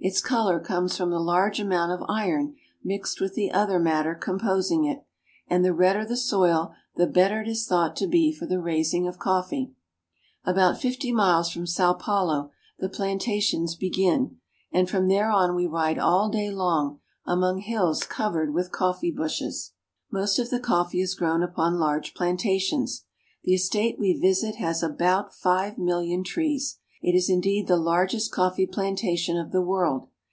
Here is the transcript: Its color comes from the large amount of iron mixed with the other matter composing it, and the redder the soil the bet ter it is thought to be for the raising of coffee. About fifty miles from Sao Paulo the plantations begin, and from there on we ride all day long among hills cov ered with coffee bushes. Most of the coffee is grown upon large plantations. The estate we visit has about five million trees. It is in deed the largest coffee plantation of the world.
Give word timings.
Its 0.00 0.20
color 0.20 0.60
comes 0.60 0.96
from 0.96 1.10
the 1.10 1.18
large 1.18 1.58
amount 1.58 1.90
of 1.90 2.06
iron 2.08 2.54
mixed 2.84 3.20
with 3.20 3.34
the 3.34 3.50
other 3.50 3.80
matter 3.80 4.14
composing 4.14 4.84
it, 4.84 5.04
and 5.48 5.64
the 5.64 5.72
redder 5.74 6.06
the 6.06 6.16
soil 6.16 6.72
the 6.94 7.04
bet 7.04 7.32
ter 7.32 7.40
it 7.40 7.48
is 7.48 7.66
thought 7.66 7.96
to 7.96 8.06
be 8.06 8.32
for 8.32 8.46
the 8.46 8.60
raising 8.62 9.08
of 9.08 9.18
coffee. 9.18 9.72
About 10.44 10.78
fifty 10.80 11.10
miles 11.10 11.50
from 11.50 11.66
Sao 11.66 11.94
Paulo 11.94 12.52
the 12.78 12.88
plantations 12.88 13.74
begin, 13.74 14.36
and 14.70 14.88
from 14.88 15.08
there 15.08 15.32
on 15.32 15.56
we 15.56 15.66
ride 15.66 15.98
all 15.98 16.28
day 16.28 16.48
long 16.48 17.00
among 17.26 17.58
hills 17.58 18.04
cov 18.04 18.34
ered 18.34 18.52
with 18.52 18.70
coffee 18.70 19.10
bushes. 19.10 19.72
Most 20.12 20.38
of 20.38 20.50
the 20.50 20.60
coffee 20.60 21.00
is 21.00 21.16
grown 21.16 21.42
upon 21.42 21.74
large 21.80 22.14
plantations. 22.14 23.04
The 23.42 23.54
estate 23.54 23.98
we 23.98 24.12
visit 24.16 24.54
has 24.56 24.80
about 24.80 25.34
five 25.34 25.76
million 25.76 26.22
trees. 26.22 26.78
It 27.00 27.14
is 27.14 27.30
in 27.30 27.40
deed 27.40 27.68
the 27.68 27.76
largest 27.76 28.32
coffee 28.32 28.66
plantation 28.66 29.36
of 29.38 29.52
the 29.52 29.62
world. 29.62 30.08